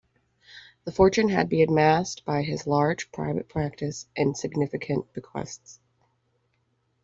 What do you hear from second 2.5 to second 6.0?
large private practice and significant bequests.